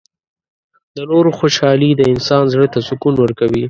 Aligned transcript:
•د 0.95 0.97
نورو 1.11 1.29
خوشحالي 1.39 1.91
د 1.95 2.01
انسان 2.13 2.43
زړۀ 2.53 2.67
ته 2.73 2.79
سکون 2.87 3.13
ورکوي. 3.19 3.59